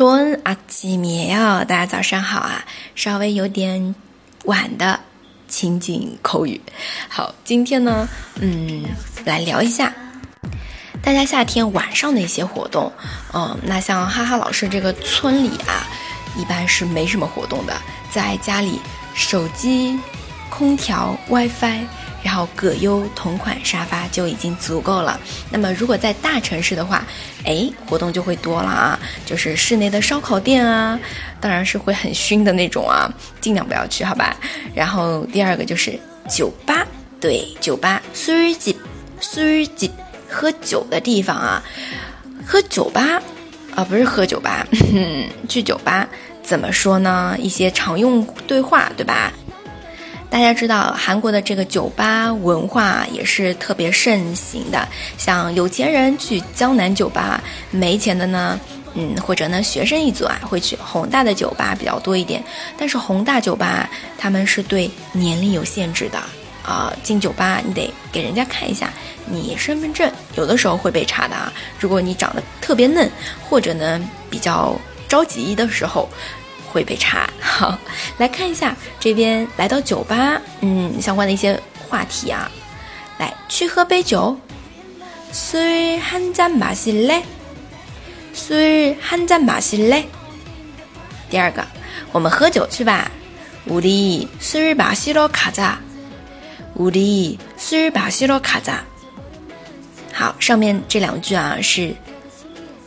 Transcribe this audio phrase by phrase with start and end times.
[0.00, 1.28] 蹲啊米美
[1.68, 2.64] 大家早上好啊
[2.94, 3.94] 稍微有点
[4.46, 4.98] 晚的
[5.46, 6.58] 情景口语。
[7.06, 8.08] 好今天呢
[8.40, 8.86] 嗯
[9.26, 9.92] 来聊一下。
[11.02, 12.90] 大家夏天晚上的一些活动
[13.34, 15.84] 嗯那像哈哈老师这个村里啊
[16.34, 17.76] 一般是没什么活动的
[18.10, 18.80] 在家里
[19.12, 19.98] 手机
[20.60, 21.80] 空调、WiFi，
[22.22, 25.18] 然后葛优同款沙发就已经足够了。
[25.50, 27.02] 那么，如果在大城市的话，
[27.46, 31.00] 哎，活动就会多了啊，就是室内的烧烤店啊，
[31.40, 33.10] 当然是会很熏的那种啊，
[33.40, 34.36] 尽量不要去，好吧？
[34.74, 36.86] 然后第二个就是酒吧，
[37.18, 38.76] 对，酒吧，虽近
[39.18, 39.90] 虽近，
[40.28, 41.62] 喝酒的地方啊，
[42.46, 43.22] 喝酒吧，
[43.74, 44.66] 啊，不是喝酒吧，
[45.48, 46.06] 去酒吧，
[46.42, 47.34] 怎么说呢？
[47.38, 49.32] 一些常用对话，对吧？
[50.30, 58.58] 大家知道韩国的这个酒吧文化也是特别盛行的，像有钱人去江南酒吧，没钱的呢，
[58.94, 62.42] 嗯，或者呢学生一族啊会去宏大的酒吧比较多一点。
[62.78, 66.18] 但是宏大酒吧他们是对年龄有限制的
[66.64, 68.88] 啊，进酒吧你得给人家看一下
[69.26, 71.52] 你身份证，有的时候会被查的啊。
[71.76, 73.10] 如果你长得特别嫩，
[73.42, 74.00] 或者呢
[74.30, 76.08] 比较着急的时候。
[76.69, 77.29] 会被查。
[77.39, 77.77] 好，
[78.17, 82.51] 来看一下这边来到酒吧，嗯，相关的一些话题啊。
[83.17, 84.37] 来，去喝杯酒，
[85.31, 87.23] 술한잔마실 래？
[88.35, 90.03] 술한잔마실 래？
[91.29, 91.65] 第二个，
[92.11, 93.09] 我们喝酒去吧。
[93.67, 95.77] 우리술마시러가 자。
[96.77, 98.83] 우리술마시러가 자。
[100.13, 101.95] 好，上面这两句啊是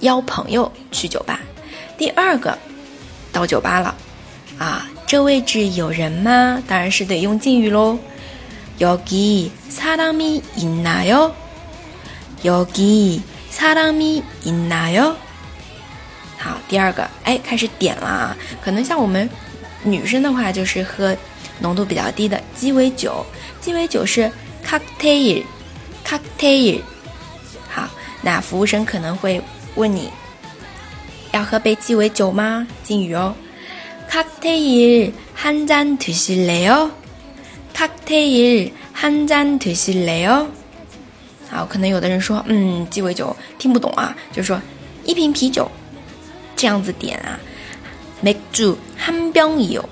[0.00, 1.40] 邀朋友去酒吧。
[1.98, 2.56] 第二个。
[3.36, 3.94] 到酒吧了，
[4.58, 6.62] 啊，这位置有人吗？
[6.66, 7.98] 当然是得用敬语喽。
[8.78, 11.32] 여기사람이있나 요？
[12.42, 15.14] 여기사람이있나 요？
[16.38, 18.36] 好，第二个，哎，开始点了啊。
[18.60, 19.30] 可能像我们
[19.84, 21.16] 女生的话，就是喝
[21.60, 23.24] 浓度比较低的鸡尾酒。
[23.60, 24.28] 鸡尾酒是
[24.66, 26.80] cocktail，cocktail。
[27.68, 27.88] 好，
[28.22, 29.40] 那服务生可能会
[29.76, 30.10] 问你。
[31.36, 32.66] 要喝杯鸡尾酒吗？
[32.82, 33.34] 敬语哦。
[34.10, 36.90] 칵테일 한 잔 드실래요?
[37.72, 40.48] 칵테일 한 잔 드실래요?
[41.50, 44.60] 好，可能有的人说，嗯，鸡尾酒听不懂啊，就是说
[45.04, 45.70] 一瓶啤酒，
[46.56, 47.40] 这样子点啊。
[48.22, 49.82] 맥주한병이 요，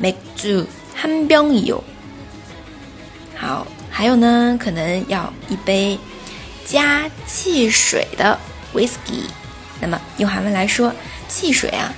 [0.00, 1.82] 맥주한병이 요。
[3.36, 5.96] 好，还有呢，可能要一杯
[6.64, 8.36] 加汽水的
[8.74, 9.28] whisky。
[9.80, 10.92] 那么用韩文来说，
[11.28, 11.94] 汽水啊，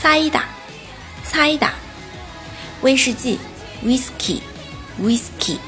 [0.00, 0.42] 사이 다，
[1.24, 1.70] 사이 다，
[2.82, 3.38] 威士忌，
[3.84, 5.58] whisky，whisky。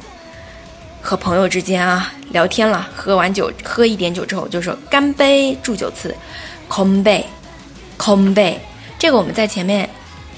[1.00, 6.14] 和朋友之间啊聊天了，喝完酒喝一点酒之后就说干杯，祝酒词，
[6.68, 7.26] 空杯，
[7.96, 8.60] 空杯。
[8.98, 9.88] 这个我们在前面，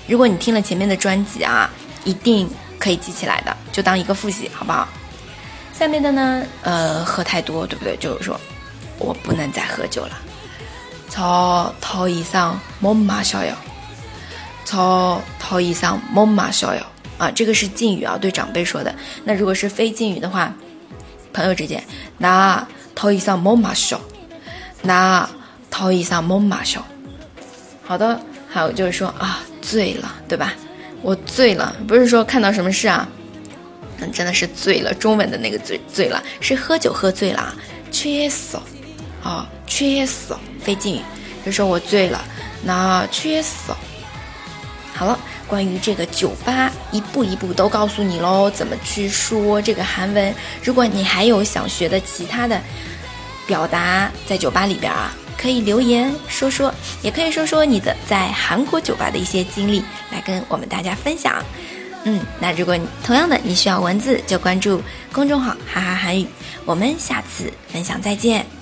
[0.07, 1.69] 如果你听了前面的专辑啊，
[2.05, 4.89] 一定可以记起来的，就当一个复习，好不好？
[5.75, 7.97] 下面的呢，呃，喝太多，对不对？
[7.97, 8.41] 就是说
[8.99, 10.19] 我不能再喝酒了。
[11.11, 13.55] 超头以上莫马逍遥，
[14.65, 16.83] 超头以上莫马逍遥。
[17.23, 18.93] 啊，这个是敬语啊，对长辈说的。
[19.23, 20.53] 那如果是非敬语的话，
[21.33, 21.81] 朋友之间，
[22.19, 22.67] 那
[22.97, 24.01] 头一上莫马笑，
[24.83, 25.29] 那
[25.71, 26.85] 头一上莫马笑。
[27.85, 30.53] 好的，还有就是说啊，醉了，对吧？
[31.01, 33.09] 我醉了，不是说看到什么事啊，
[34.01, 34.93] 嗯，真的是醉了。
[34.93, 37.55] 中文的那个醉醉了，是喝酒喝醉了，
[37.93, 38.59] 缺死，
[39.23, 41.01] 啊，缺死，非敬语，
[41.47, 42.21] 就说我醉了，
[42.65, 43.73] 那缺死。
[44.95, 45.19] 好了。
[45.49, 50.35] 关于这个酒吧，一步一步都告诉你喽，怎么去说这个韩文。
[50.63, 52.59] 如果你还有想学的其他的
[53.47, 56.73] 表达，在酒吧里边啊，可以留言说说，
[57.03, 61.45] 也可以说说你的在韩国酒吧的一些经历，来跟我们大家分享。
[62.05, 64.81] 嗯，那如果你同样的你需要文字，就关注
[65.13, 66.27] 公众号“哈哈韩语”。
[66.65, 68.62] 我们下次分享再见。